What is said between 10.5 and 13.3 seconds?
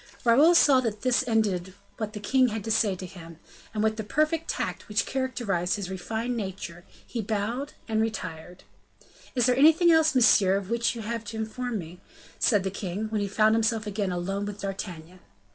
of which you have to inform me?" said the king, when he